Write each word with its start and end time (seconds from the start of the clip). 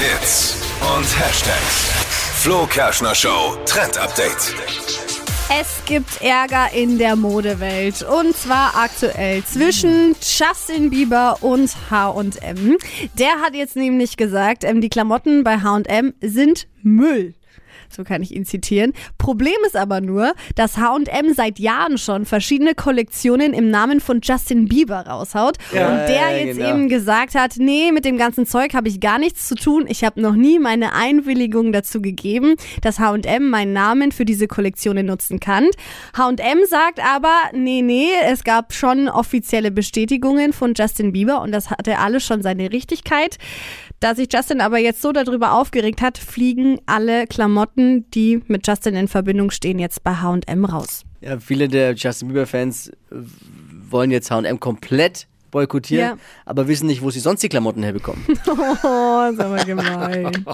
Hits 0.00 0.56
und 0.96 1.04
Hashtags. 1.04 1.90
Flo 2.40 2.66
Kerschner 2.66 3.14
Show 3.14 3.58
Trend 3.66 3.98
Update. 3.98 4.54
Es 5.50 5.84
gibt 5.84 6.22
Ärger 6.22 6.72
in 6.72 6.96
der 6.96 7.16
Modewelt 7.16 8.02
und 8.02 8.34
zwar 8.34 8.76
aktuell 8.76 9.44
zwischen 9.44 10.16
Justin 10.22 10.88
Bieber 10.88 11.36
und 11.42 11.76
H&M. 11.90 12.78
Der 13.18 13.42
hat 13.42 13.54
jetzt 13.54 13.76
nämlich 13.76 14.16
gesagt, 14.16 14.64
ähm, 14.64 14.80
die 14.80 14.88
Klamotten 14.88 15.44
bei 15.44 15.58
H&M 15.58 16.14
sind 16.22 16.66
Müll. 16.82 17.34
So 17.88 18.04
kann 18.04 18.22
ich 18.22 18.34
ihn 18.34 18.44
zitieren. 18.44 18.92
Problem 19.18 19.54
ist 19.66 19.76
aber 19.76 20.00
nur, 20.00 20.32
dass 20.54 20.76
H&M 20.78 21.34
seit 21.34 21.58
Jahren 21.58 21.98
schon 21.98 22.24
verschiedene 22.24 22.74
Kollektionen 22.74 23.52
im 23.52 23.70
Namen 23.70 24.00
von 24.00 24.20
Justin 24.22 24.68
Bieber 24.68 25.06
raushaut 25.06 25.56
Ja, 25.72 25.88
und 25.88 25.96
der 26.08 26.10
ja, 26.10 26.30
jetzt 26.30 26.56
genau. 26.56 26.70
eben 26.70 26.88
gesagt 26.88 27.34
hat, 27.34 27.54
nee, 27.58 27.92
mit 27.92 28.04
dem 28.04 28.16
ganzen 28.18 28.46
Zeug 28.46 28.74
habe 28.74 28.88
ich 28.88 29.00
gar 29.00 29.18
nichts 29.18 29.48
zu 29.48 29.54
tun. 29.54 29.86
Ich 29.88 30.04
habe 30.04 30.20
noch 30.20 30.34
nie 30.34 30.58
meine 30.58 30.92
Einwilligung 30.94 31.72
dazu 31.72 32.00
gegeben, 32.00 32.54
dass 32.82 32.98
H&M 32.98 33.48
meinen 33.48 33.72
Namen 33.72 34.12
für 34.12 34.24
diese 34.24 34.46
Kollektionen 34.46 35.06
nutzen 35.06 35.40
kann. 35.40 35.68
H&M 36.16 36.58
sagt 36.68 37.00
aber, 37.04 37.34
nee, 37.52 37.82
nee, 37.82 38.08
es 38.26 38.44
gab 38.44 38.72
schon 38.72 39.08
offizielle 39.08 39.70
Bestätigungen 39.70 40.52
von 40.52 40.74
Justin 40.76 41.12
Bieber 41.12 41.40
und 41.42 41.52
das 41.52 41.70
hatte 41.70 41.98
alles 41.98 42.24
schon 42.24 42.42
seine 42.42 42.72
Richtigkeit. 42.72 43.38
Da 44.00 44.14
sich 44.14 44.28
Justin 44.32 44.62
aber 44.62 44.78
jetzt 44.78 45.02
so 45.02 45.12
darüber 45.12 45.52
aufgeregt 45.52 46.00
hat, 46.00 46.16
fliegen 46.16 46.80
alle 46.86 47.26
Klamotten, 47.26 47.59
die 48.14 48.42
mit 48.48 48.66
Justin 48.66 48.94
in 48.94 49.08
Verbindung 49.08 49.50
stehen, 49.50 49.78
jetzt 49.78 50.02
bei 50.04 50.14
H&M 50.14 50.64
raus. 50.64 51.02
Ja, 51.20 51.38
viele 51.38 51.68
der 51.68 51.94
Justin 51.94 52.28
Bieber-Fans 52.28 52.90
wollen 53.90 54.10
jetzt 54.10 54.30
H&M 54.30 54.58
komplett 54.60 55.26
boykottieren, 55.50 56.10
Ja. 56.10 56.16
aber 56.46 56.68
wissen 56.68 56.86
nicht, 56.86 57.02
wo 57.02 57.10
sie 57.10 57.18
sonst 57.20 57.42
die 57.42 57.48
Klamotten 57.48 57.82
herbekommen. 57.82 58.22
Oh, 58.46 59.30
ist 59.32 59.40
aber 59.40 59.64
gemein. 59.64 60.30